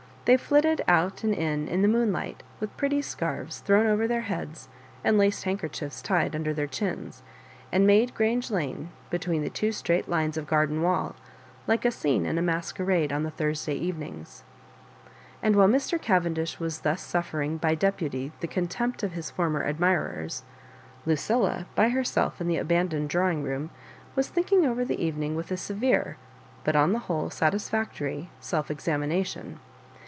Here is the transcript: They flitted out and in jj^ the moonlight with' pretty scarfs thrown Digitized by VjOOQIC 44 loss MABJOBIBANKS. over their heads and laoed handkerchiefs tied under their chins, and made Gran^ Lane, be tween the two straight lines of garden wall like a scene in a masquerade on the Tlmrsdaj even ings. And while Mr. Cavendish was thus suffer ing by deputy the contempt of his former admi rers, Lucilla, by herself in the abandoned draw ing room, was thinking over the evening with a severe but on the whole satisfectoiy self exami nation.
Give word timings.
They 0.25 0.37
flitted 0.37 0.83
out 0.87 1.23
and 1.23 1.33
in 1.33 1.67
jj^ 1.67 1.81
the 1.81 1.87
moonlight 1.87 2.43
with' 2.59 2.77
pretty 2.77 3.01
scarfs 3.01 3.59
thrown 3.59 3.85
Digitized 3.85 3.87
by 3.87 3.89
VjOOQIC 3.89 3.89
44 3.89 3.89
loss 3.89 3.89
MABJOBIBANKS. 3.89 3.93
over 3.93 4.07
their 4.07 4.21
heads 4.21 4.69
and 5.03 5.17
laoed 5.17 5.43
handkerchiefs 5.43 6.01
tied 6.03 6.35
under 6.35 6.53
their 6.53 6.67
chins, 6.67 7.23
and 7.71 7.87
made 7.87 8.15
Gran^ 8.15 8.51
Lane, 8.51 8.89
be 9.09 9.17
tween 9.17 9.41
the 9.41 9.49
two 9.49 9.71
straight 9.71 10.07
lines 10.07 10.37
of 10.37 10.45
garden 10.45 10.83
wall 10.83 11.15
like 11.65 11.83
a 11.83 11.91
scene 11.91 12.27
in 12.27 12.37
a 12.37 12.41
masquerade 12.43 13.11
on 13.11 13.23
the 13.23 13.31
Tlmrsdaj 13.31 13.73
even 13.73 14.03
ings. 14.03 14.43
And 15.41 15.55
while 15.55 15.67
Mr. 15.67 15.99
Cavendish 15.99 16.59
was 16.59 16.81
thus 16.81 17.01
suffer 17.01 17.41
ing 17.41 17.57
by 17.57 17.73
deputy 17.73 18.31
the 18.41 18.47
contempt 18.47 19.01
of 19.01 19.13
his 19.13 19.31
former 19.31 19.65
admi 19.67 19.99
rers, 19.99 20.43
Lucilla, 21.03 21.65
by 21.73 21.89
herself 21.89 22.39
in 22.39 22.47
the 22.47 22.57
abandoned 22.59 23.09
draw 23.09 23.31
ing 23.31 23.41
room, 23.41 23.71
was 24.15 24.29
thinking 24.29 24.67
over 24.67 24.85
the 24.85 25.03
evening 25.03 25.35
with 25.35 25.49
a 25.51 25.57
severe 25.57 26.17
but 26.63 26.75
on 26.75 26.93
the 26.93 26.99
whole 27.09 27.29
satisfectoiy 27.31 28.27
self 28.39 28.67
exami 28.67 29.07
nation. 29.07 29.59